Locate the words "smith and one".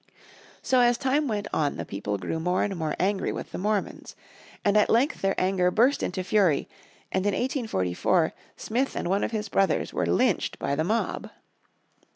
8.57-9.23